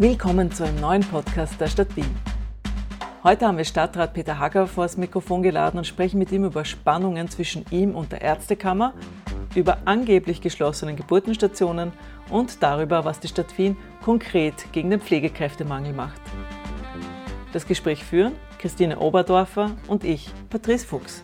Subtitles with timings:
[0.00, 2.08] Willkommen zu einem neuen Podcast der Stadt Wien.
[3.22, 6.64] Heute haben wir Stadtrat Peter Hacker vor das Mikrofon geladen und sprechen mit ihm über
[6.64, 8.94] Spannungen zwischen ihm und der Ärztekammer,
[9.54, 11.92] über angeblich geschlossene Geburtenstationen
[12.30, 16.22] und darüber, was die Stadt Wien konkret gegen den Pflegekräftemangel macht.
[17.52, 21.22] Das Gespräch führen Christine Oberdorfer und ich, Patrice Fuchs.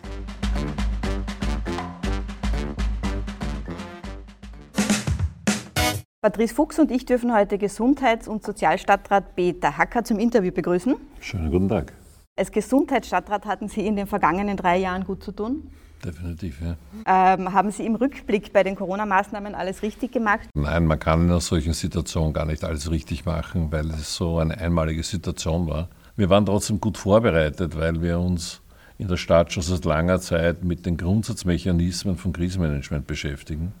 [6.27, 10.97] Patrice Fuchs und ich dürfen heute Gesundheits- und Sozialstadtrat Peter Hacker zum Interview begrüßen.
[11.21, 11.93] Schönen guten Tag.
[12.35, 15.71] Als Gesundheitsstadtrat hatten Sie in den vergangenen drei Jahren gut zu tun?
[16.03, 16.75] Definitiv, ja.
[17.05, 20.49] Ähm, haben Sie im Rückblick bei den Corona-Maßnahmen alles richtig gemacht?
[20.53, 24.39] Nein, man kann in einer solchen Situation gar nicht alles richtig machen, weil es so
[24.39, 25.87] eine einmalige Situation war.
[26.17, 28.59] Wir waren trotzdem gut vorbereitet, weil wir uns
[28.97, 33.71] in der Stadt schon seit langer Zeit mit den Grundsatzmechanismen von Krisenmanagement beschäftigen.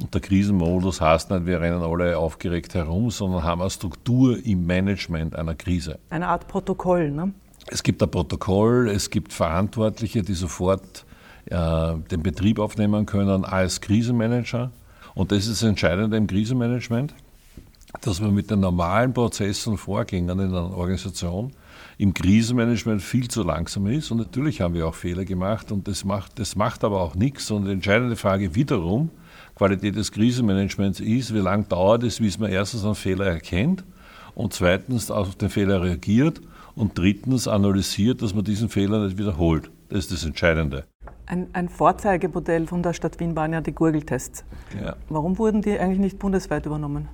[0.00, 4.66] Und der Krisenmodus heißt nicht, wir rennen alle aufgeregt herum, sondern haben eine Struktur im
[4.66, 5.98] Management einer Krise.
[6.10, 7.32] Eine Art Protokoll, ne?
[7.68, 11.04] Es gibt ein Protokoll, es gibt Verantwortliche, die sofort
[11.46, 14.72] äh, den Betrieb aufnehmen können als Krisenmanager.
[15.14, 17.14] Und das ist das Entscheidende im Krisenmanagement,
[18.00, 21.52] dass man mit den normalen Prozessen und Vorgängen in einer Organisation
[21.98, 24.10] im Krisenmanagement viel zu langsam ist.
[24.10, 27.50] Und natürlich haben wir auch Fehler gemacht und das macht, das macht aber auch nichts.
[27.50, 29.10] Und die entscheidende Frage wiederum,
[29.54, 33.84] Qualität des Krisenmanagements ist, wie lange dauert es, bis man erstens einen Fehler erkennt
[34.34, 36.40] und zweitens auf den Fehler reagiert
[36.74, 39.70] und drittens analysiert, dass man diesen Fehler nicht wiederholt.
[39.88, 40.84] Das ist das Entscheidende.
[41.26, 44.44] Ein, ein Vorzeigemodell von der Stadt Wien waren ja die Gurgeltests.
[44.82, 44.96] Ja.
[45.08, 47.08] Warum wurden die eigentlich nicht bundesweit übernommen?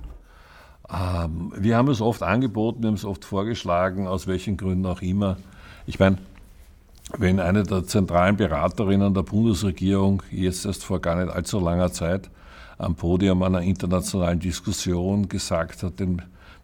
[0.89, 5.01] Ähm, wir haben es oft angeboten, wir haben es oft vorgeschlagen, aus welchen Gründen auch
[5.01, 5.37] immer.
[5.85, 6.17] Ich meine,
[7.17, 12.29] wenn eine der zentralen Beraterinnen der Bundesregierung jetzt erst vor gar nicht allzu langer Zeit
[12.77, 16.21] am Podium einer internationalen Diskussion gesagt hat, den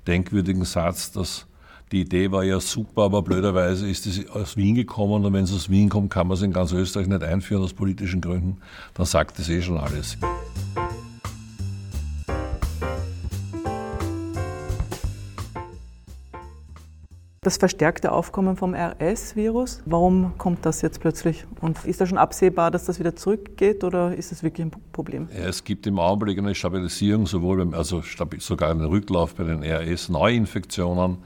[0.07, 1.45] denkwürdigen Satz, dass
[1.91, 5.53] die Idee war ja super, aber blöderweise ist es aus Wien gekommen und wenn es
[5.53, 8.58] aus Wien kommt, kann man es in ganz Österreich nicht einführen aus politischen Gründen,
[8.93, 10.17] dann sagt das eh schon alles.
[17.45, 19.83] Das verstärkte Aufkommen vom RS-Virus.
[19.86, 21.45] Warum kommt das jetzt plötzlich?
[21.61, 25.30] Und ist da schon absehbar, dass das wieder zurückgeht oder ist das wirklich ein Problem?
[25.30, 28.02] Es gibt im Augenblick eine Stabilisierung, sowohl beim, also
[28.39, 31.17] sogar einen Rücklauf bei den RS-Neuinfektionen.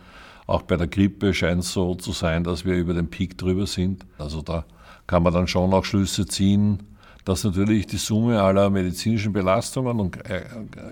[0.45, 3.65] Auch bei der Grippe scheint es so zu sein, dass wir über den Peak drüber
[3.65, 4.05] sind.
[4.17, 4.65] Also da
[5.07, 6.79] kann man dann schon auch Schlüsse ziehen,
[7.23, 10.43] dass natürlich die Summe aller medizinischen Belastungen und äh,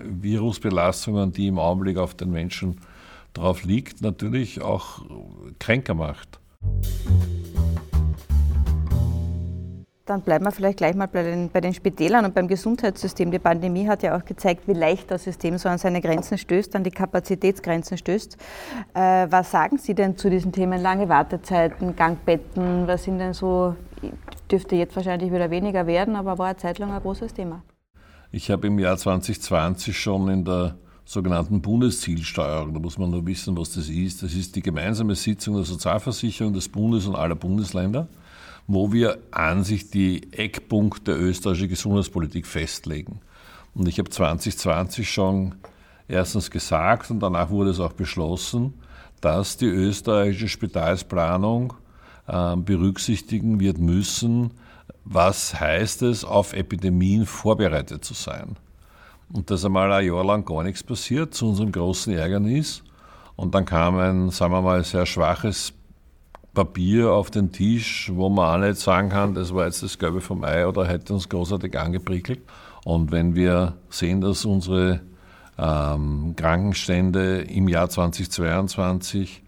[0.04, 2.76] Virusbelastungen, die im Augenblick auf den Menschen
[3.38, 5.02] drauf liegt, natürlich auch
[5.58, 6.40] kränker macht.
[10.06, 13.30] Dann bleiben wir vielleicht gleich mal bei den, bei den Spitälern und beim Gesundheitssystem.
[13.30, 16.74] Die Pandemie hat ja auch gezeigt, wie leicht das System so an seine Grenzen stößt,
[16.76, 18.38] an die Kapazitätsgrenzen stößt.
[18.94, 20.80] Äh, was sagen Sie denn zu diesen Themen?
[20.80, 23.76] Lange Wartezeiten, Gangbetten, was sind denn so,
[24.50, 27.62] dürfte jetzt wahrscheinlich wieder weniger werden, aber war eine Zeit lang ein großes Thema.
[28.30, 32.74] Ich habe im Jahr 2020 schon in der sogenannten Bundeszielsteuerung.
[32.74, 34.22] Da muss man nur wissen, was das ist.
[34.22, 38.08] Das ist die gemeinsame Sitzung der Sozialversicherung des Bundes und aller Bundesländer,
[38.66, 43.20] wo wir an sich die Eckpunkte der österreichischen Gesundheitspolitik festlegen.
[43.74, 45.54] Und ich habe 2020 schon
[46.08, 48.74] erstens gesagt und danach wurde es auch beschlossen,
[49.22, 51.72] dass die österreichische Spitalsplanung
[52.26, 54.50] äh, berücksichtigen wird müssen,
[55.06, 58.56] was heißt es, auf Epidemien vorbereitet zu sein.
[59.32, 62.82] Und da ist einmal ein Jahr lang gar nichts passiert, zu unserem großen Ärgernis.
[63.36, 65.72] Und dann kam ein, sagen wir mal, sehr schwaches
[66.54, 70.20] Papier auf den Tisch, wo man auch nicht sagen kann, das war jetzt das Gelbe
[70.20, 72.40] vom Ei oder hätte uns großartig angeprickelt.
[72.84, 75.00] Und wenn wir sehen, dass unsere
[75.58, 79.42] ähm, Krankenstände im Jahr 2022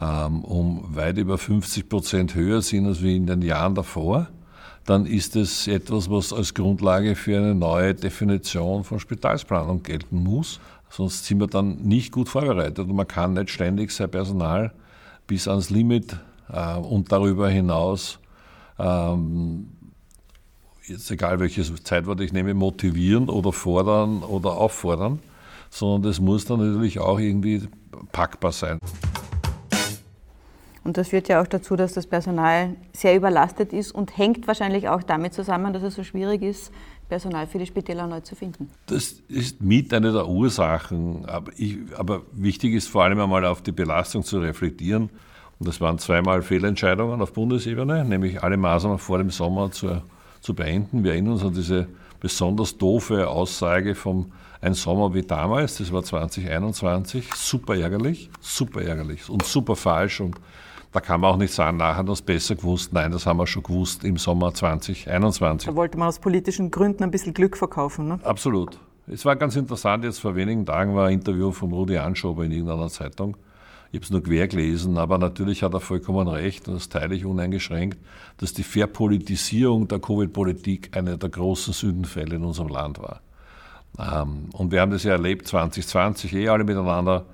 [0.00, 4.28] ähm, um weit über 50 Prozent höher sind als wie in den Jahren davor,
[4.84, 10.60] dann ist es etwas, was als Grundlage für eine neue Definition von Spitalsplanung gelten muss.
[10.90, 14.72] Sonst sind wir dann nicht gut vorbereitet und man kann nicht ständig sein Personal
[15.26, 16.16] bis ans Limit
[16.52, 18.18] äh, und darüber hinaus,
[18.78, 19.68] ähm,
[20.86, 25.20] jetzt egal welches Zeitwort ich nehme, motivieren oder fordern oder auffordern,
[25.70, 27.62] sondern das muss dann natürlich auch irgendwie
[28.10, 28.78] packbar sein.
[30.84, 34.88] Und das führt ja auch dazu, dass das Personal sehr überlastet ist und hängt wahrscheinlich
[34.88, 36.72] auch damit zusammen, dass es so schwierig ist,
[37.08, 38.70] Personal für die Spitäler neu zu finden.
[38.86, 41.24] Das ist mit einer der Ursachen.
[41.26, 45.10] Aber, ich, aber wichtig ist vor allem einmal auf die Belastung zu reflektieren.
[45.58, 50.02] Und das waren zweimal Fehlentscheidungen auf Bundesebene, nämlich alle Maßnahmen vor dem Sommer zu,
[50.40, 51.04] zu beenden.
[51.04, 51.86] Wir erinnern uns an diese
[52.18, 54.32] besonders doofe Aussage vom
[54.62, 60.36] ein Sommer wie damals, das war 2021, super ärgerlich, super ärgerlich und super falsch und
[60.92, 62.92] da kann man auch nicht sagen, nachher haben wir es besser gewusst.
[62.92, 65.66] Nein, das haben wir schon gewusst im Sommer 2021.
[65.66, 68.20] Da wollte man aus politischen Gründen ein bisschen Glück verkaufen, ne?
[68.22, 68.78] Absolut.
[69.06, 72.52] Es war ganz interessant, jetzt vor wenigen Tagen war ein Interview von Rudi Anschober in
[72.52, 73.36] irgendeiner Zeitung.
[73.90, 77.14] Ich habe es nur quer gelesen, aber natürlich hat er vollkommen recht, und das teile
[77.14, 77.98] ich uneingeschränkt,
[78.38, 83.20] dass die Verpolitisierung der Covid-Politik eine der großen Sündenfälle in unserem Land war.
[83.98, 87.26] Ähm, und wir haben das ja erlebt 2020, eh alle miteinander,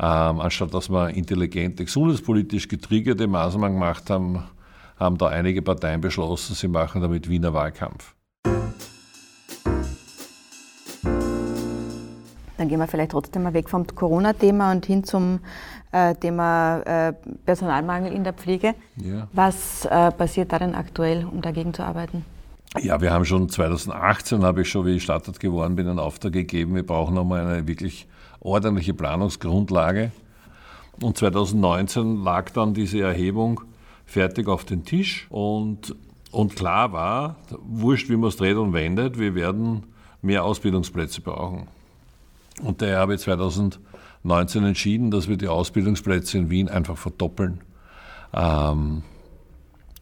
[0.00, 4.44] ähm, anstatt dass wir intelligente, gesundheitspolitisch getriggerte Maßnahmen gemacht haben,
[4.96, 8.14] haben da einige Parteien beschlossen, sie machen damit Wiener Wahlkampf.
[12.56, 15.38] Dann gehen wir vielleicht trotzdem mal weg vom Corona-Thema und hin zum
[15.92, 17.12] äh, Thema äh,
[17.46, 18.74] Personalmangel in der Pflege.
[18.96, 19.28] Ja.
[19.32, 22.24] Was äh, passiert da denn aktuell, um dagegen zu arbeiten?
[22.80, 26.32] Ja, wir haben schon 2018, habe ich schon, wie ich Stadtrat geworden bin, einen Auftrag
[26.32, 26.74] gegeben.
[26.74, 28.08] Wir brauchen nochmal eine wirklich
[28.40, 30.12] ordentliche Planungsgrundlage.
[31.00, 33.60] Und 2019 lag dann diese Erhebung
[34.04, 35.94] fertig auf den Tisch und,
[36.32, 39.84] und klar war, wurscht wie man es dreht und wendet, wir werden
[40.22, 41.68] mehr Ausbildungsplätze brauchen.
[42.62, 47.60] Und daher habe ich 2019 entschieden, dass wir die Ausbildungsplätze in Wien einfach verdoppeln.
[48.32, 49.02] Ähm,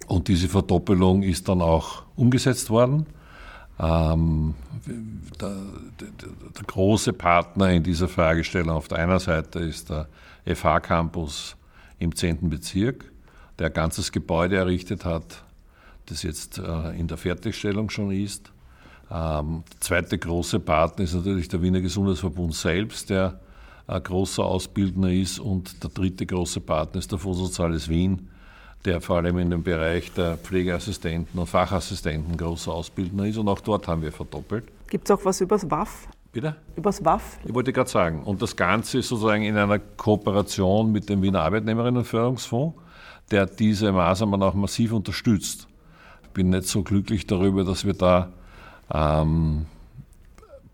[0.06, 3.06] und diese Verdoppelung ist dann auch umgesetzt worden.
[3.78, 4.54] Ähm,
[4.86, 5.50] der,
[6.00, 10.08] der, der, große Partner in dieser Fragestellung auf der einen Seite ist der
[10.46, 11.56] FH-Campus
[11.98, 12.48] im 10.
[12.48, 13.04] Bezirk,
[13.58, 15.42] der ein ganzes Gebäude errichtet hat,
[16.06, 18.50] das jetzt äh, in der Fertigstellung schon ist.
[19.10, 23.40] Ähm, der zweite große Partner ist natürlich der Wiener Gesundheitsverbund selbst, der
[23.86, 25.38] ein großer Ausbildner ist.
[25.38, 28.28] Und der dritte große Partner ist der Fonds Soziales Wien,
[28.86, 33.36] der vor allem in dem Bereich der Pflegeassistenten und Fachassistenten großer Ausbildner ist.
[33.36, 34.64] Und auch dort haben wir verdoppelt.
[34.88, 36.08] Gibt es auch was übers WAF?
[36.32, 36.56] Bitte?
[36.76, 37.38] Übers WAF?
[37.44, 38.22] Ich wollte gerade sagen.
[38.22, 42.76] Und das Ganze ist sozusagen in einer Kooperation mit dem Wiener Arbeitnehmerinnenförderungsfonds,
[43.30, 45.66] der diese Maßnahmen auch massiv unterstützt.
[46.22, 48.30] Ich bin nicht so glücklich darüber, dass wir da
[48.92, 49.66] ähm,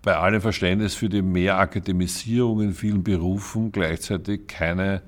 [0.02, 5.00] bei allem Verständnis für die Mehrakademisierung in vielen Berufen gleichzeitig keine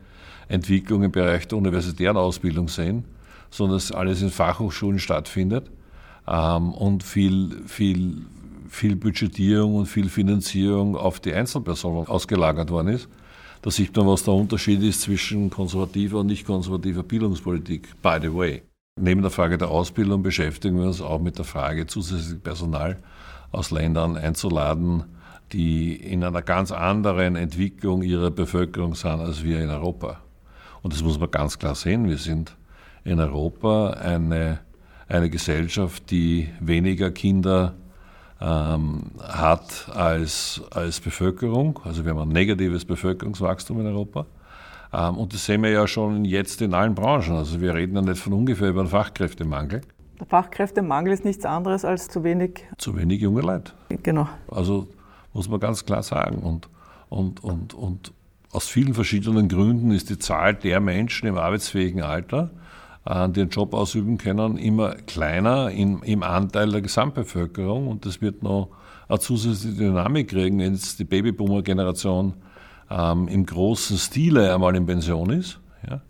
[0.48, 3.04] Entwicklung im Bereich der universitären Ausbildung sehen,
[3.50, 5.70] sondern dass alles in Fachhochschulen stattfindet
[6.26, 8.22] ähm, und viel, viel,
[8.68, 13.08] viel Budgetierung und viel Finanzierung auf die Einzelpersonen ausgelagert worden ist.
[13.62, 18.34] Da sieht man, was der Unterschied ist zwischen konservativer und nicht konservativer Bildungspolitik, by the
[18.34, 18.62] way.
[19.00, 22.98] Neben der Frage der Ausbildung beschäftigen wir uns auch mit der Frage, zusätzlich Personal
[23.50, 25.04] aus Ländern einzuladen,
[25.52, 30.20] die in einer ganz anderen Entwicklung ihrer Bevölkerung sind als wir in Europa.
[30.84, 32.06] Und das muss man ganz klar sehen.
[32.06, 32.54] Wir sind
[33.04, 34.58] in Europa eine,
[35.08, 37.72] eine Gesellschaft, die weniger Kinder
[38.38, 41.80] ähm, hat als, als Bevölkerung.
[41.84, 44.26] Also wir haben ein negatives Bevölkerungswachstum in Europa.
[44.92, 47.34] Ähm, und das sehen wir ja schon jetzt in allen Branchen.
[47.34, 49.80] Also wir reden ja nicht von ungefähr über einen Fachkräftemangel.
[50.20, 52.62] Der Fachkräftemangel ist nichts anderes als zu wenig.
[52.76, 53.72] Zu wenig junge Leute.
[54.02, 54.28] Genau.
[54.48, 54.86] Also
[55.32, 56.42] muss man ganz klar sagen.
[56.42, 56.68] Und,
[57.08, 58.12] und, und, und
[58.54, 62.50] aus vielen verschiedenen Gründen ist die Zahl der Menschen im arbeitsfähigen Alter,
[63.04, 67.88] äh, die einen Job ausüben können, immer kleiner im, im Anteil der Gesamtbevölkerung.
[67.88, 68.68] Und das wird noch
[69.08, 72.34] eine zusätzliche Dynamik kriegen, wenn jetzt die Babyboomer-Generation
[72.90, 76.00] ähm, im großen Stile einmal in Pension ist, ja,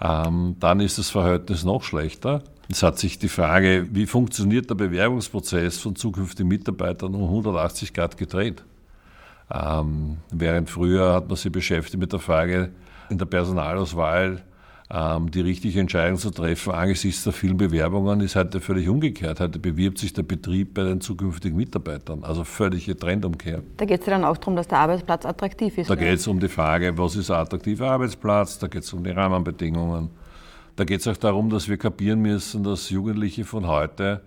[0.00, 2.42] ähm, dann ist das Verhältnis noch schlechter.
[2.70, 8.18] Es hat sich die Frage, wie funktioniert der Bewerbungsprozess von zukünftigen Mitarbeitern um 180 Grad
[8.18, 8.62] gedreht.
[9.50, 12.70] Ähm, während früher hat man sich beschäftigt mit der Frage
[13.08, 14.42] in der Personalauswahl,
[14.90, 19.40] ähm, die richtige Entscheidung zu treffen angesichts der vielen Bewerbungen, ist heute völlig umgekehrt.
[19.40, 22.24] Heute bewirbt sich der Betrieb bei den zukünftigen Mitarbeitern.
[22.24, 23.62] Also völlige Trendumkehr.
[23.76, 25.90] Da geht es ja dann auch darum, dass der Arbeitsplatz attraktiv ist.
[25.90, 29.04] Da geht es um die Frage, was ist ein attraktiver Arbeitsplatz, da geht es um
[29.04, 30.10] die Rahmenbedingungen.
[30.76, 34.22] Da geht es auch darum, dass wir kapieren müssen, dass Jugendliche von heute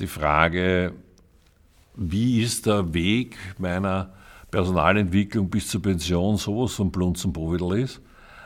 [0.00, 0.92] die Frage,
[1.94, 4.10] wie ist der Weg meiner
[4.54, 8.00] Personalentwicklung bis zur Pension sowas von Blunzenbrudel ist.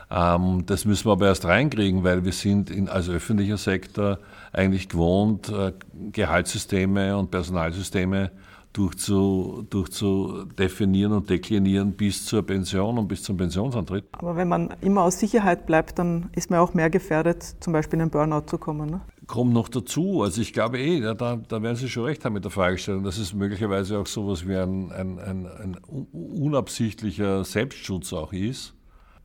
[0.09, 4.17] Ähm, das müssen wir aber erst reinkriegen, weil wir sind in, als öffentlicher Sektor
[4.51, 5.71] eigentlich gewohnt, äh,
[6.11, 8.31] Gehaltssysteme und Personalsysteme
[8.73, 14.05] durchzu, durchzudefinieren und deklinieren bis zur Pension und bis zum Pensionsantritt.
[14.13, 17.97] Aber wenn man immer aus Sicherheit bleibt, dann ist man auch mehr gefährdet, zum Beispiel
[17.97, 18.89] in einen Burnout zu kommen.
[18.89, 19.01] Ne?
[19.27, 20.21] Kommt noch dazu.
[20.21, 23.17] Also ich glaube eh, da, da werden Sie schon recht haben mit der Fragestellung, dass
[23.17, 25.77] es möglicherweise auch so etwas wie ein, ein, ein, ein
[26.11, 28.75] unabsichtlicher Selbstschutz auch ist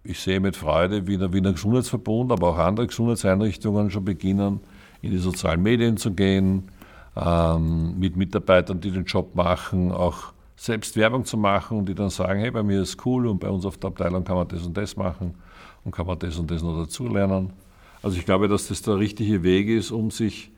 [0.06, 4.60] ich sehe mit Freude, wie der Wiener Gesundheitsverbund, aber auch andere Gesundheitseinrichtungen schon beginnen,
[5.00, 6.64] in die sozialen Medien zu gehen,
[7.16, 12.10] ähm, mit Mitarbeitern, die den Job machen, auch selbst Werbung zu machen und die dann
[12.10, 14.64] sagen, hey, bei mir ist cool und bei uns auf der Abteilung kann man das
[14.64, 15.34] und das machen
[15.84, 17.52] und kann man das und das noch dazulernen.
[18.02, 20.50] Also ich glaube, dass das der richtige Weg ist, um sich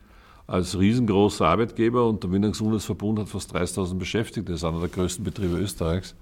[0.47, 4.89] als riesengroßer Arbeitgeber und der Wiener Gesundheitsverbund hat fast 30.000 Beschäftigte, das ist einer der
[4.89, 6.15] größten Betriebe Österreichs,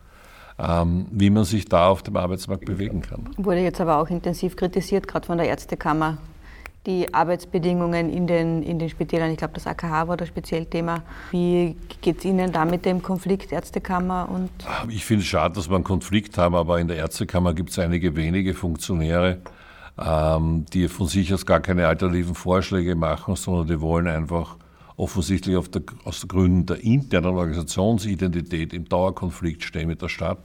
[0.57, 3.29] ähm, wie man sich da auf dem Arbeitsmarkt bewegen kann.
[3.37, 6.17] Wurde jetzt aber auch intensiv kritisiert, gerade von der Ärztekammer,
[6.85, 9.31] die Arbeitsbedingungen in den, in den Spitälern.
[9.31, 11.01] Ich glaube, das AKH war das Speziellthema.
[11.31, 14.29] Wie geht es Ihnen da mit dem Konflikt Ärztekammer?
[14.29, 14.49] Und
[14.89, 17.79] ich finde es schade, dass wir einen Konflikt haben, aber in der Ärztekammer gibt es
[17.79, 19.39] einige wenige Funktionäre,
[19.97, 24.57] ähm, die von sich aus gar keine alternativen Vorschläge machen, sondern die wollen einfach
[24.97, 30.39] offensichtlich der, aus Gründen der internen Organisationsidentität im Dauerkonflikt stehen mit der Stadt.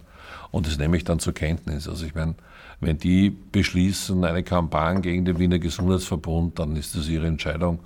[0.51, 1.89] Und das nehme ich dann zur Kenntnis.
[1.89, 2.35] Also ich meine,
[2.81, 7.81] wenn die beschließen eine Kampagne gegen den Wiener Gesundheitsverbund, dann ist das ihre Entscheidung.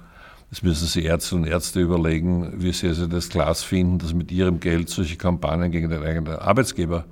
[0.51, 4.31] Das müssen sich Ärzte und Ärzte überlegen, wie sehr sie das Glas finden, dass mit
[4.31, 7.05] ihrem Geld solche Kampagnen gegen den eigenen Arbeitsgeber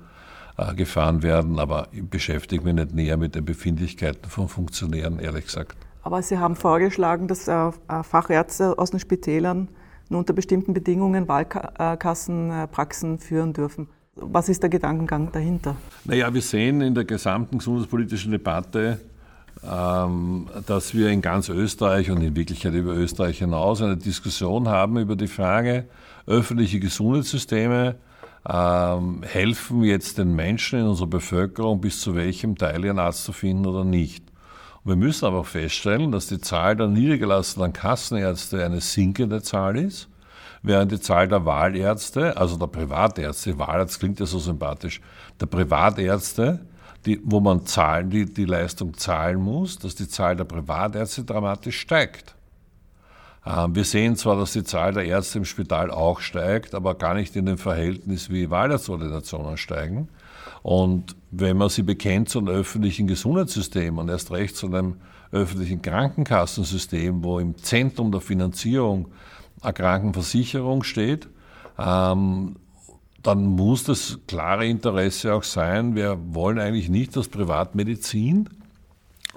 [0.57, 1.59] äh, gefahren werden.
[1.59, 5.75] Aber ich beschäftige mich nicht näher mit den Befindlichkeiten von Funktionären, ehrlich gesagt.
[6.03, 9.67] Aber Sie haben vorgeschlagen, dass äh, äh, Fachärzte aus den Spitälern
[10.09, 13.87] nur unter bestimmten Bedingungen Wahlkassenpraxen führen dürfen.
[14.15, 15.75] Was ist der Gedankengang dahinter?
[16.05, 18.99] Naja, wir sehen in der gesamten gesundheitspolitischen Debatte,
[19.63, 24.97] ähm, dass wir in ganz Österreich und in Wirklichkeit über Österreich hinaus eine Diskussion haben
[24.97, 25.85] über die Frage,
[26.27, 27.95] öffentliche Gesundheitssysteme
[28.47, 33.31] ähm, helfen jetzt den Menschen in unserer Bevölkerung bis zu welchem Teil ihren Arzt zu
[33.31, 34.23] finden oder nicht.
[34.83, 40.09] Wir müssen aber auch feststellen, dass die Zahl der niedergelassenen Kassenärzte eine sinkende Zahl ist,
[40.63, 45.01] während die Zahl der Wahlärzte, also der Privatärzte, Wahlarzt klingt ja so sympathisch,
[45.39, 46.61] der Privatärzte,
[47.05, 51.79] die, wo man zahlen, die, die Leistung zahlen muss, dass die Zahl der Privatärzte dramatisch
[51.79, 52.33] steigt.
[53.45, 57.13] Ähm, wir sehen zwar, dass die Zahl der Ärzte im Spital auch steigt, aber gar
[57.13, 60.07] nicht in dem Verhältnis, wie Wahlarztordinationen steigen.
[60.61, 64.95] Und wenn man sie bekennt zu einem öffentlichen Gesundheitssystem und erst recht zu einem
[65.33, 69.07] öffentlichen Krankenkassensystem, wo im Zentrum der Finanzierung
[69.63, 71.27] eine Krankenversicherung steht,
[71.77, 72.55] ähm,
[73.21, 78.49] dann muss das klare Interesse auch sein, wir wollen eigentlich nicht, dass Privatmedizin,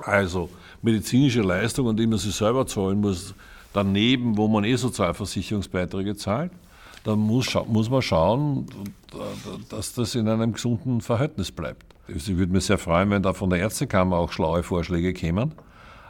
[0.02, 0.50] also
[0.82, 3.34] medizinische Leistungen, die man sich selber zahlen muss,
[3.72, 6.50] daneben, wo man eh Sozialversicherungsbeiträge zahlt,
[7.04, 8.66] dann muss, muss man schauen,
[9.68, 11.84] dass das in einem gesunden Verhältnis bleibt.
[12.08, 15.52] Also ich würde mich sehr freuen, wenn da von der Ärztekammer auch schlaue Vorschläge kämen.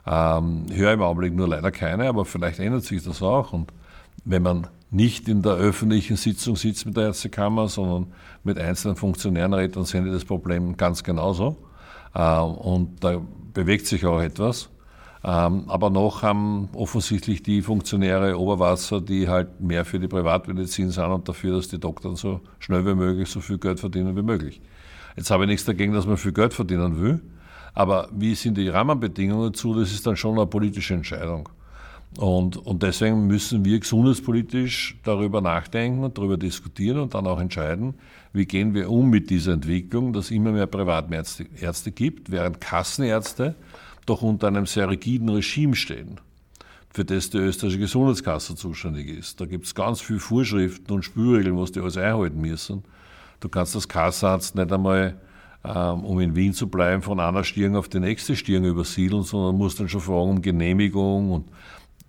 [0.07, 3.53] Ähm, höre im Augenblick nur leider keine, aber vielleicht ändert sich das auch.
[3.53, 3.73] Und
[4.25, 8.13] wenn man nicht in der öffentlichen Sitzung sitzt mit der Ärztekammer, sondern
[8.45, 11.57] mit einzelnen Funktionären redet, dann sehen die das Problem ganz genauso.
[12.15, 13.21] Äh, und da
[13.53, 14.69] bewegt sich auch etwas.
[15.25, 21.05] Ähm, aber noch haben offensichtlich die Funktionäre Oberwasser, die halt mehr für die Privatmedizin sind
[21.05, 24.61] und dafür, dass die Doktoren so schnell wie möglich so viel Geld verdienen wie möglich.
[25.17, 27.21] Jetzt habe ich nichts dagegen, dass man viel Geld verdienen will,
[27.75, 31.49] aber wie sind die Rahmenbedingungen dazu, das ist dann schon eine politische Entscheidung.
[32.19, 37.95] Und, und deswegen müssen wir gesundheitspolitisch darüber nachdenken und darüber diskutieren und dann auch entscheiden,
[38.33, 43.55] wie gehen wir um mit dieser Entwicklung, dass es immer mehr Privatärzte gibt, während Kassenärzte
[44.07, 46.21] doch unter einem sehr rigiden Regime stehen,
[46.91, 49.41] für das die österreichische Gesundheitskasse zuständig ist.
[49.41, 52.83] Da gibt es ganz viele Vorschriften und Spülregeln, was die alles einhalten müssen.
[53.41, 55.21] Du kannst als Kassenarzt nicht einmal,
[55.65, 59.57] ähm, um in Wien zu bleiben, von einer Stirn auf die nächste Stirn übersiedeln, sondern
[59.57, 61.45] musst dann schon fragen um Genehmigung und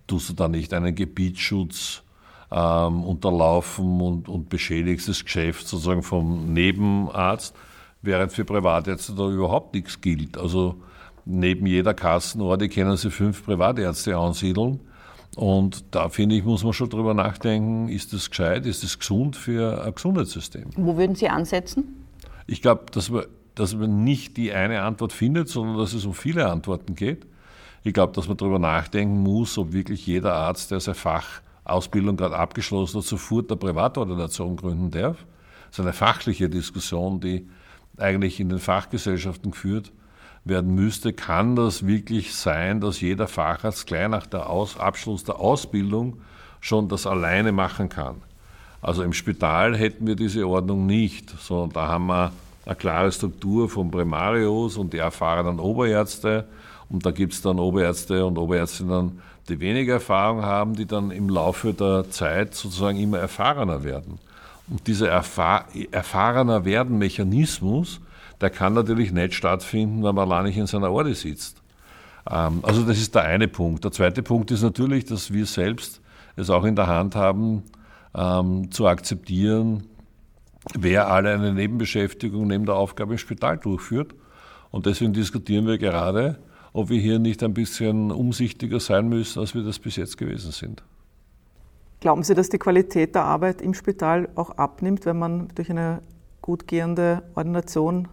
[0.08, 2.02] tust du dann nicht einen Gebietsschutz
[2.50, 7.54] ähm, unterlaufen und, und beschädigst das Geschäft sozusagen vom Nebenarzt,
[8.02, 10.36] während für Privatärzte da überhaupt nichts gilt.
[10.36, 10.82] Also
[11.24, 14.80] neben jeder Kassenorde können Sie fünf Privatärzte ansiedeln.
[15.36, 19.36] Und da finde ich, muss man schon drüber nachdenken, ist das gescheit, ist das gesund
[19.36, 20.70] für ein Gesundheitssystem?
[20.76, 22.06] Wo würden Sie ansetzen?
[22.46, 23.24] Ich glaube, dass man,
[23.54, 27.26] dass man nicht die eine Antwort findet, sondern dass es um viele Antworten geht.
[27.84, 32.36] Ich glaube, dass man darüber nachdenken muss, ob wirklich jeder Arzt, der seine Fachausbildung gerade
[32.36, 35.24] abgeschlossen hat, sofort eine Privatordination gründen darf.
[35.68, 37.48] Das ist eine fachliche Diskussion, die
[37.96, 39.92] eigentlich in den Fachgesellschaften geführt
[40.44, 46.20] werden müsste, kann das wirklich sein, dass jeder Facharzt gleich nach der Abschluss der Ausbildung
[46.60, 48.22] schon das alleine machen kann.
[48.80, 52.32] Also im Spital hätten wir diese Ordnung nicht, sondern da haben wir
[52.64, 56.46] eine klare Struktur von Primarios und die erfahrenen Oberärzte.
[56.90, 61.28] Und da gibt es dann Oberärzte und Oberärztinnen, die weniger Erfahrung haben, die dann im
[61.28, 64.18] Laufe der Zeit sozusagen immer erfahrener werden.
[64.68, 68.00] Und dieser erfahr erfahrener werden Mechanismus
[68.40, 71.60] der kann natürlich nicht stattfinden, wenn man allein nicht in seiner Orde sitzt.
[72.30, 73.84] Ähm, also das ist der eine Punkt.
[73.84, 76.00] Der zweite Punkt ist natürlich, dass wir selbst
[76.36, 77.64] es auch in der Hand haben,
[78.14, 79.84] ähm, zu akzeptieren,
[80.78, 84.14] wer alle eine Nebenbeschäftigung neben der Aufgabe im Spital durchführt.
[84.70, 86.38] Und deswegen diskutieren wir gerade,
[86.78, 90.52] ob wir hier nicht ein bisschen umsichtiger sein müssen, als wir das bis jetzt gewesen
[90.52, 90.84] sind.
[91.98, 96.02] Glauben Sie, dass die Qualität der Arbeit im Spital auch abnimmt, wenn man durch eine
[96.40, 98.06] gut gehende Ordination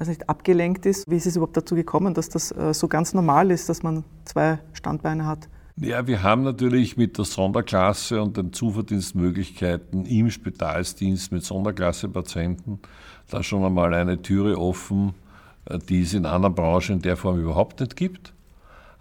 [0.00, 1.08] also nicht abgelenkt ist?
[1.08, 4.02] Wie ist es überhaupt dazu gekommen, dass das äh, so ganz normal ist, dass man
[4.24, 5.48] zwei Standbeine hat?
[5.76, 12.80] Ja, wir haben natürlich mit der Sonderklasse und den Zuverdienstmöglichkeiten im Spitalsdienst mit Sonderklasse-Patienten
[13.30, 15.14] da schon einmal eine Türe offen,
[15.88, 18.32] die es in anderen Branchen in der Form überhaupt nicht gibt.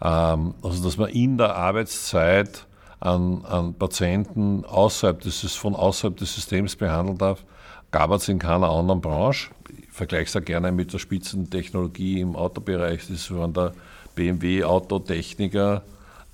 [0.01, 2.65] Ähm, also, dass man in der Arbeitszeit
[2.99, 7.43] an, an Patienten außerhalb des, von außerhalb des Systems behandeln darf,
[7.91, 9.51] gab es in keiner anderen Branche.
[9.69, 13.01] Ich vergleiche es gerne mit der Spitzentechnologie im Autobereich.
[13.01, 13.73] Das ist von der
[14.15, 15.83] BMW Autotechniker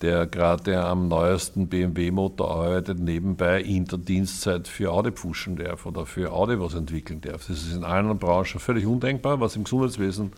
[0.02, 6.06] der gerade am neuesten BMW-Motor arbeitet, nebenbei in der Dienstzeit für Audi pushen darf oder
[6.06, 7.48] für Audi was entwickeln darf.
[7.48, 10.34] Das ist in allen Branchen völlig undenkbar, was im Gesundheitswesen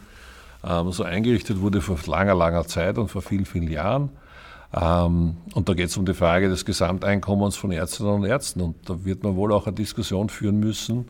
[0.63, 4.09] ähm, so eingerichtet wurde vor langer, langer Zeit und vor vielen, vielen Jahren.
[4.73, 8.61] Ähm, und da geht es um die Frage des Gesamteinkommens von Ärztinnen und Ärzten.
[8.61, 11.07] Und da wird man wohl auch eine Diskussion führen müssen,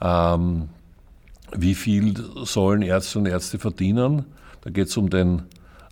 [0.00, 0.68] ähm,
[1.54, 4.24] wie viel sollen Ärzte und Ärzte verdienen.
[4.62, 5.42] Da geht es um den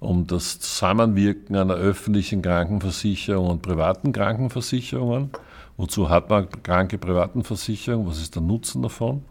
[0.00, 5.30] um das Zusammenwirken einer öffentlichen Krankenversicherung und privaten Krankenversicherungen.
[5.76, 8.08] Wozu hat man kranke privaten Versicherungen?
[8.08, 9.22] Was ist der Nutzen davon?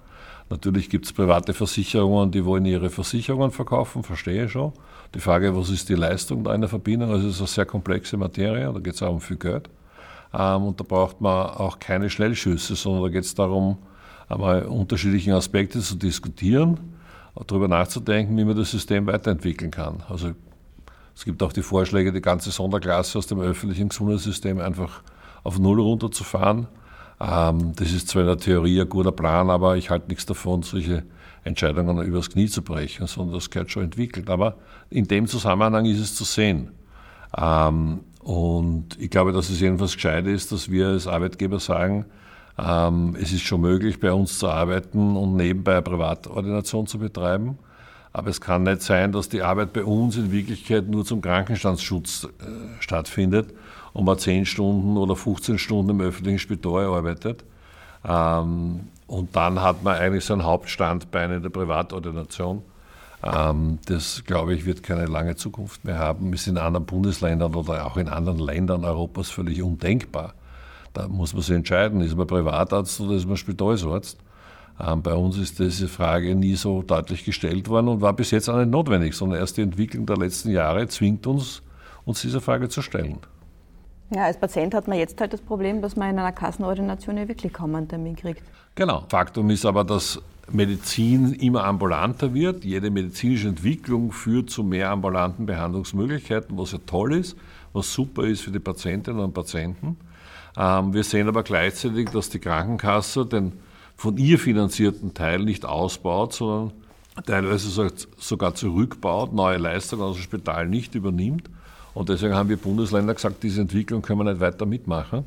[0.50, 4.74] Natürlich gibt es private Versicherungen, die wollen ihre Versicherungen verkaufen, verstehe ich schon.
[5.14, 7.12] Die Frage, was ist die Leistung da in der Verbindung?
[7.12, 9.70] Also es ist eine sehr komplexe Materie, da geht es auch um viel Geld.
[10.34, 13.78] Ähm, und da braucht man auch keine Schnellschüsse, sondern da geht es darum,
[14.28, 16.80] einmal unterschiedliche Aspekte zu diskutieren,
[17.48, 20.04] darüber nachzudenken, wie man das System weiterentwickeln kann.
[20.10, 20.34] Also
[21.16, 25.02] es gibt auch die Vorschläge, die ganze Sonderklasse aus dem öffentlichen Gesundheitssystem einfach
[25.44, 26.68] auf Null runterzufahren.
[27.20, 30.64] Ähm, das ist zwar in der Theorie ein guter Plan, aber ich halte nichts davon,
[30.64, 31.04] solche
[31.44, 34.30] Entscheidungen übers Knie zu brechen, sondern das gehört schon entwickelt.
[34.30, 34.56] Aber
[34.90, 36.72] in dem Zusammenhang ist es zu sehen.
[37.38, 42.06] Ähm, und ich glaube, dass es jedenfalls gescheit ist, dass wir als Arbeitgeber sagen,
[42.58, 47.58] ähm, es ist schon möglich, bei uns zu arbeiten und nebenbei eine Privatordination zu betreiben.
[48.12, 52.26] Aber es kann nicht sein, dass die Arbeit bei uns in Wirklichkeit nur zum Krankenstandsschutz
[52.26, 52.46] äh,
[52.80, 53.54] stattfindet
[53.94, 57.44] und man 10 Stunden oder 15 Stunden im öffentlichen Spital arbeitet.
[58.04, 62.64] Ähm, und dann hat man eigentlich sein Hauptstandbein in der Privatordination.
[63.24, 66.34] Ähm, das, glaube ich, wird keine lange Zukunft mehr haben.
[66.34, 70.34] Ist in anderen Bundesländern oder auch in anderen Ländern Europas völlig undenkbar.
[70.94, 74.18] Da muss man sich entscheiden, ist man Privatarzt oder ist man Spitalsarzt.
[74.80, 78.50] Ähm, bei uns ist diese Frage nie so deutlich gestellt worden und war bis jetzt
[78.50, 81.62] auch nicht notwendig, sondern erst die Entwicklung der letzten Jahre zwingt uns,
[82.06, 83.20] uns diese Frage zu stellen.
[84.12, 87.28] Ja, als Patient hat man jetzt halt das Problem, dass man in einer Kassenordination ja
[87.28, 88.42] wirklich kaum einen Termin kriegt.
[88.74, 89.04] Genau.
[89.08, 90.20] Faktum ist aber, dass
[90.52, 92.66] Medizin immer ambulanter wird.
[92.66, 97.38] Jede medizinische Entwicklung führt zu mehr ambulanten Behandlungsmöglichkeiten, was ja toll ist,
[97.74, 99.98] was super ist für die Patientinnen und Patienten.
[100.58, 103.54] Ähm, wir sehen aber gleichzeitig, dass die Krankenkasse den
[104.00, 106.72] von ihr finanzierten Teil nicht ausbaut, sondern
[107.26, 111.50] teilweise sogar zurückbaut, neue Leistungen aus dem Spital nicht übernimmt.
[111.94, 115.26] Und deswegen haben wir Bundesländer gesagt, diese Entwicklung können wir nicht weiter mitmachen,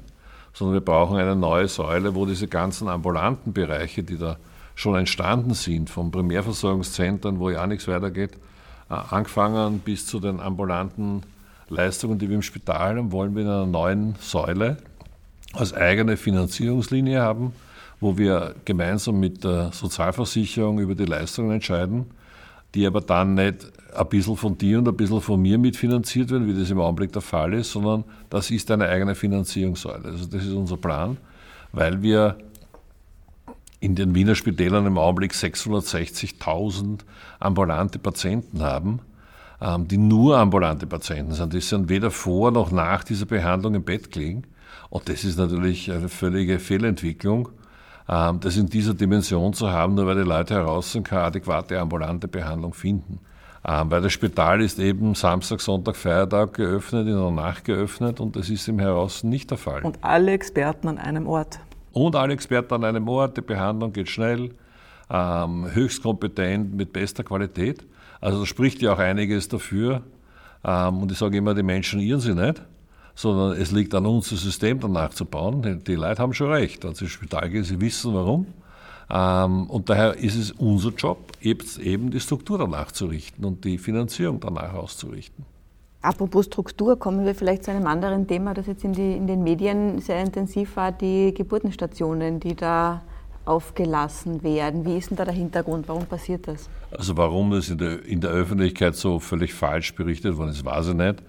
[0.55, 4.39] sondern wir brauchen eine neue Säule, wo diese ganzen ambulanten Bereiche, die da
[4.75, 8.39] schon entstanden sind, von Primärversorgungszentren, wo ja nichts weitergeht,
[8.89, 11.25] äh, angefangen bis zu den ambulanten
[11.69, 14.79] Leistungen, die wir im Spital haben, wollen wir in einer neuen Säule
[15.53, 17.53] als eigene Finanzierungslinie haben,
[18.03, 22.07] wo wir gemeinsam mit der Sozialversicherung über die Leistungen entscheiden,
[22.75, 26.49] die aber dann nicht ein bisschen von dir und ein bisschen von mir mitfinanziert werden,
[26.49, 30.05] wie das im Augenblick der Fall ist, sondern das ist eine eigene Finanzierungssäule.
[30.05, 31.17] Also das ist unser Plan,
[31.71, 32.39] weil wir
[33.79, 37.01] in den Wiener Spitälern im Augenblick 660.000
[37.39, 38.99] ambulante Patienten haben,
[39.61, 41.53] ähm, die nur ambulante Patienten sind.
[41.53, 44.43] Die sind weder vor noch nach dieser Behandlung im Bett gelegen.
[44.91, 47.49] Und das ist natürlich eine völlige Fehlentwicklung.
[48.09, 51.79] Ähm, das in dieser Dimension zu haben, nur weil die Leute heraus sind, keine adäquate
[51.79, 53.21] ambulante Behandlung finden.
[53.65, 58.35] Ähm, weil das Spital ist eben Samstag, Sonntag, Feiertag geöffnet, in der Nacht geöffnet und
[58.35, 59.83] das ist im Heraus nicht der Fall.
[59.83, 61.61] Und alle Experten an einem Ort.
[61.93, 64.51] Und alle Experten an einem Ort, die Behandlung geht schnell,
[65.11, 67.85] ähm, höchst kompetent, mit bester Qualität.
[68.21, 70.03] Also da spricht ja auch einiges dafür.
[70.65, 72.63] und ich sage immer, die Menschen irren sich nicht
[73.15, 75.83] sondern es liegt an uns, das System danach zu bauen.
[75.87, 76.85] Die Leute haben schon recht.
[76.85, 78.47] Ins Spital gehen, sie wissen warum.
[79.11, 83.79] Ähm, und daher ist es unser Job, eben die Struktur danach zu richten und die
[83.79, 85.45] Finanzierung danach auszurichten.
[86.01, 89.45] Apropos Struktur, kommen wir vielleicht zu einem anderen Thema, das jetzt in, die, in den
[89.45, 93.03] Medien sehr intensiv war, die Geburtenstationen, die da
[93.45, 94.85] aufgelassen werden.
[94.85, 95.89] Wie ist denn da der Hintergrund?
[95.89, 96.69] Warum passiert das?
[96.91, 100.89] Also warum das in der, in der Öffentlichkeit so völlig falsch berichtet worden ist, weiß
[100.89, 101.23] ich nicht.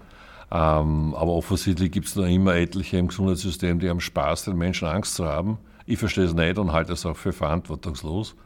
[0.54, 4.86] Ähm, aber offensichtlich gibt es noch immer etliche im Gesundheitssystem, die haben Spaß, den Menschen
[4.86, 5.58] Angst zu haben.
[5.84, 8.36] Ich verstehe es nicht und halte es auch für verantwortungslos.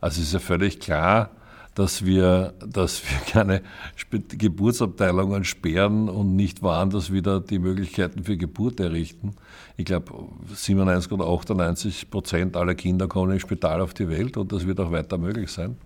[0.00, 1.30] Also ist ja völlig klar,
[1.74, 3.62] dass wir, dass wir keine
[4.10, 9.34] Geburtsabteilungen sperren und nicht woanders wieder die Möglichkeiten für Geburt errichten.
[9.76, 10.12] Ich glaube,
[10.54, 14.78] 97 oder 98 Prozent aller Kinder kommen im Spital auf die Welt und das wird
[14.78, 15.76] auch weiter möglich sein.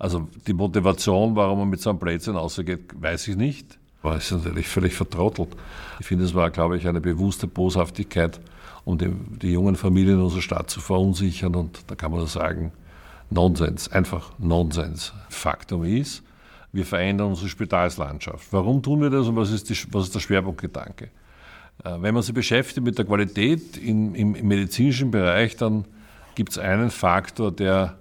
[0.00, 3.78] Also die Motivation, warum man mit so einem Blödsinn ausgeht, weiß ich nicht.
[4.02, 5.50] Aber es natürlich völlig vertrottelt.
[6.00, 8.40] Ich finde, es war, glaube ich, eine bewusste Boshaftigkeit,
[8.84, 9.10] um die,
[9.40, 11.54] die jungen Familien in unserer Stadt zu verunsichern.
[11.54, 12.72] Und da kann man nur sagen,
[13.30, 15.12] Nonsens, einfach Nonsens.
[15.28, 16.22] Faktum ist,
[16.72, 18.48] wir verändern unsere Spitalslandschaft.
[18.50, 21.10] Warum tun wir das und was ist, die, was ist der Schwerpunktgedanke?
[21.84, 25.84] Äh, wenn man sich beschäftigt mit der Qualität im, im, im medizinischen Bereich, dann
[26.34, 27.96] gibt es einen Faktor, der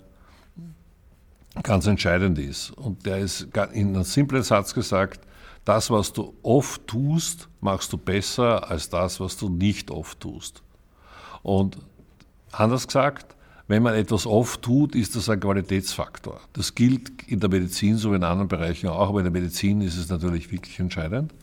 [1.63, 2.71] ganz entscheidend ist.
[2.71, 5.21] Und der ist in einem simplen Satz gesagt,
[5.65, 10.63] das, was du oft tust, machst du besser als das, was du nicht oft tust.
[11.43, 11.77] Und
[12.51, 13.35] anders gesagt,
[13.67, 16.41] wenn man etwas oft tut, ist das ein Qualitätsfaktor.
[16.53, 19.81] Das gilt in der Medizin so wie in anderen Bereichen auch, aber in der Medizin
[19.81, 21.33] ist es natürlich wirklich entscheidend.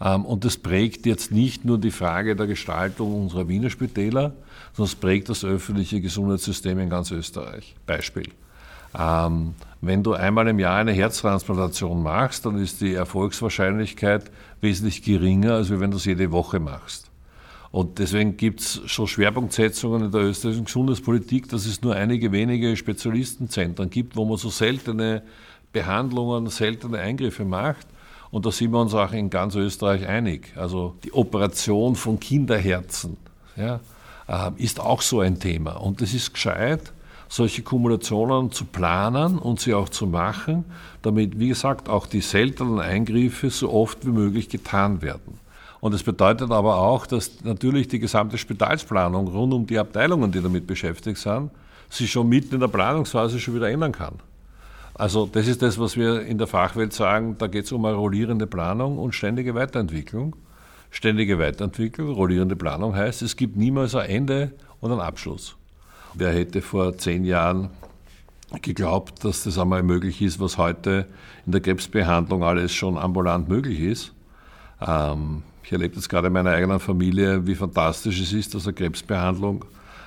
[0.00, 4.32] Ähm, und das prägt jetzt nicht nur die Frage der Gestaltung unserer Wiener Spitäler,
[4.72, 7.74] sondern es prägt das öffentliche Gesundheitssystem in ganz Österreich.
[7.84, 8.30] Beispiel.
[8.98, 14.30] Ähm, wenn du einmal im Jahr eine Herztransplantation machst, dann ist die Erfolgswahrscheinlichkeit
[14.60, 17.10] wesentlich geringer, als wenn du es jede Woche machst.
[17.70, 22.74] Und deswegen gibt es schon Schwerpunktsetzungen in der österreichischen Gesundheitspolitik, dass es nur einige wenige
[22.74, 25.22] Spezialistenzentren gibt, wo man so seltene
[25.72, 27.86] Behandlungen, seltene Eingriffe macht.
[28.30, 30.52] Und da sind wir uns auch in ganz Österreich einig.
[30.56, 33.18] Also die Operation von Kinderherzen
[33.56, 33.80] ja,
[34.26, 35.72] äh, ist auch so ein Thema.
[35.72, 36.92] Und es ist gescheit,
[37.36, 40.64] solche Kumulationen zu planen und sie auch zu machen,
[41.02, 45.38] damit, wie gesagt, auch die seltenen Eingriffe so oft wie möglich getan werden.
[45.80, 50.40] Und das bedeutet aber auch, dass natürlich die gesamte Spitalsplanung rund um die Abteilungen, die
[50.40, 51.50] damit beschäftigt sind,
[51.90, 54.14] sich schon mitten in der Planungsphase schon wieder ändern kann.
[54.94, 57.96] Also das ist das, was wir in der Fachwelt sagen, da geht es um eine
[57.96, 60.34] rollierende Planung und ständige Weiterentwicklung.
[60.90, 65.56] Ständige Weiterentwicklung, rollierende Planung heißt, es gibt niemals ein Ende und einen Abschluss.
[66.18, 67.68] Wer hätte vor zehn Jahren
[68.62, 71.06] geglaubt, dass das einmal möglich ist, was heute
[71.44, 74.12] in der Krebsbehandlung alles schon ambulant möglich ist?
[74.80, 78.72] Ähm, ich erlebe jetzt gerade in meiner eigenen Familie, wie fantastisch es ist, dass eine
[78.72, 79.66] Krebsbehandlung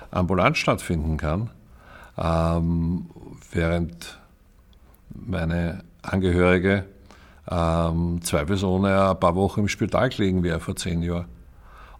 [0.10, 1.52] ambulant stattfinden kann,
[2.18, 3.06] ähm,
[3.52, 4.18] während
[5.14, 6.86] meine Angehörige
[7.52, 11.26] ähm, zweifelsohne ein paar Wochen im Spital gelegen wäre vor zehn Jahren.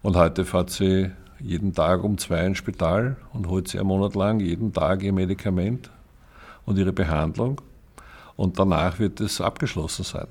[0.02, 4.14] Und heute fährt sie jeden Tag um zwei ins Spital und holt sie einen Monat
[4.14, 5.90] lang jeden Tag ihr Medikament
[6.66, 7.60] und ihre Behandlung.
[8.36, 10.28] Und danach wird es abgeschlossen sein.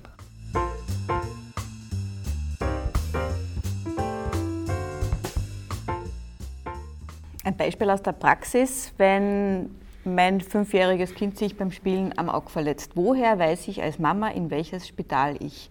[7.44, 9.70] Ein Beispiel aus der Praxis, wenn
[10.04, 12.92] mein fünfjähriges Kind sich beim Spielen am Auge verletzt.
[12.96, 15.70] Woher weiß ich als Mama, in welches Spital ich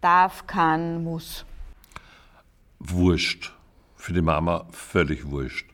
[0.00, 1.44] darf, kann, muss?
[2.78, 3.57] Wurscht.
[4.08, 5.68] Für die Mama völlig wurscht.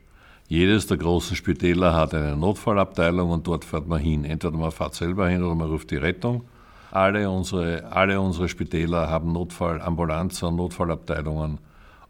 [0.49, 4.25] Jedes der großen Spitäler hat eine Notfallabteilung und dort fährt man hin.
[4.25, 6.43] Entweder man fährt selber hin oder man ruft die Rettung.
[6.91, 11.59] Alle unsere, alle unsere Spitäler haben Notfallambulanzen, Notfallabteilungen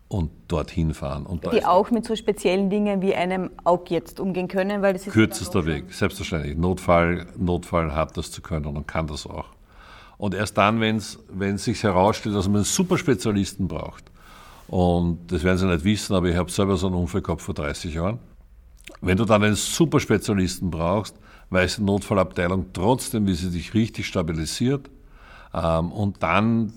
[0.08, 1.26] und dorthin fahren.
[1.26, 5.06] Und die auch mit so speziellen Dingen wie einem Aug jetzt umgehen können, weil das
[5.06, 6.56] ist kürzester Weg, selbstverständlich.
[6.56, 9.48] Notfall, Notfall hat das zu können und kann das auch.
[10.16, 14.04] Und erst dann, wenn es sich herausstellt, dass man einen Superspezialisten braucht,
[14.68, 17.54] und das werden Sie nicht wissen, aber ich habe selber so einen Unfall gehabt vor
[17.54, 18.18] 30 Jahren.
[19.00, 21.16] Wenn du dann einen Superspezialisten brauchst,
[21.50, 24.90] weiß die Notfallabteilung trotzdem, wie sie dich richtig stabilisiert,
[25.54, 26.72] ähm, und dann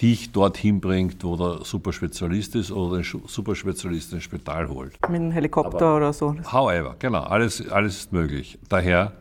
[0.00, 4.92] dich dorthin bringt, wo der Superspezialist ist oder den Superspezialist ins Spital holt.
[5.02, 6.34] Mit einem Helikopter Aber, oder so.
[6.50, 8.58] However, genau, alles, alles ist möglich.
[8.68, 9.12] Daher,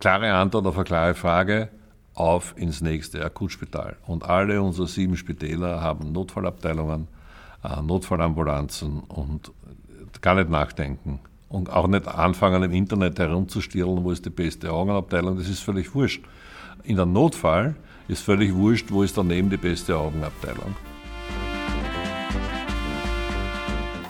[0.00, 1.68] klare Antwort auf eine klare Frage,
[2.14, 3.96] auf ins nächste Akutspital.
[4.06, 7.08] Und alle unsere sieben Spitäler haben Notfallabteilungen,
[7.82, 9.52] Notfallambulanzen und
[10.20, 11.20] gar nicht nachdenken.
[11.48, 15.94] Und auch nicht anfangen im Internet herumzustirlen, wo ist die beste Augenabteilung, das ist völlig
[15.94, 16.24] wurscht.
[16.82, 17.76] In der Notfall
[18.08, 20.74] ist völlig wurscht, wo ist daneben die beste Augenabteilung.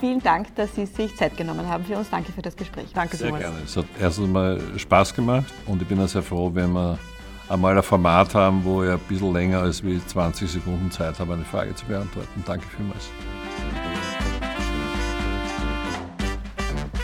[0.00, 2.10] Vielen Dank, dass Sie sich Zeit genommen haben für uns.
[2.10, 2.92] Danke für das Gespräch.
[2.92, 3.56] Danke sehr gerne.
[3.64, 6.98] Es hat erstens mal Spaß gemacht und ich bin auch sehr froh, wenn wir
[7.48, 11.34] einmal ein Format haben, wo ich ein bisschen länger als wie 20 Sekunden Zeit habe,
[11.34, 12.42] eine Frage zu beantworten.
[12.46, 13.10] Danke vielmals.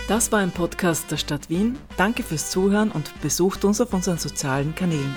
[0.08, 1.78] Das war ein Podcast der Stadt Wien.
[1.96, 5.14] Danke fürs Zuhören und besucht uns auf unseren sozialen Kanälen.